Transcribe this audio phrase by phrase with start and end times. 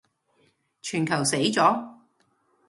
[0.81, 1.89] 全球死咗